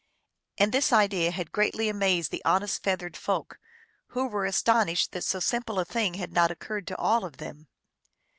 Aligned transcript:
And 0.57 0.71
this 0.71 0.91
idea 0.91 1.29
had 1.29 1.51
greatly 1.51 1.87
amazed 1.87 2.31
the 2.31 2.43
honest 2.43 2.81
feathered 2.81 3.15
folk, 3.15 3.59
who 4.07 4.25
were 4.27 4.45
astonished 4.45 5.11
that 5.11 5.21
so 5.23 5.39
simple 5.39 5.77
a 5.77 5.85
thing 5.85 6.15
had 6.15 6.33
not 6.33 6.49
occurred 6.49 6.87
to 6.87 6.97
all 6.97 7.23
of 7.23 7.37
them. 7.37 7.67